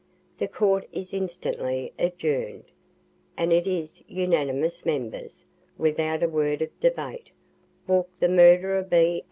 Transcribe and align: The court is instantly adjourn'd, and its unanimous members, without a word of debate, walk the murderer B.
The 0.39 0.47
court 0.47 0.87
is 0.91 1.13
instantly 1.13 1.93
adjourn'd, 1.99 2.63
and 3.37 3.53
its 3.53 4.01
unanimous 4.07 4.83
members, 4.83 5.45
without 5.77 6.23
a 6.23 6.27
word 6.27 6.63
of 6.63 6.79
debate, 6.79 7.29
walk 7.85 8.09
the 8.19 8.27
murderer 8.29 8.81
B. 8.81 9.19